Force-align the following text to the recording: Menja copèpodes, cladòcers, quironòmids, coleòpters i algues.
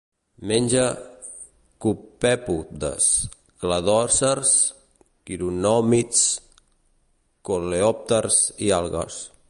Menja 0.49 0.85
copèpodes, 1.83 3.05
cladòcers, 3.61 4.49
quironòmids, 5.27 6.19
coleòpters 7.49 8.43
i 8.69 8.75
algues. 8.81 9.25